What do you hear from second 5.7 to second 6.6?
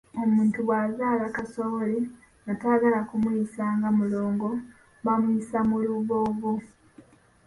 lubbobbo.